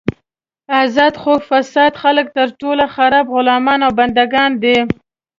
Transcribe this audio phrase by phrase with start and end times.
[0.83, 4.77] ازاد خو فاسد خلک تر ټولو خراب غلامان او بندګان دي.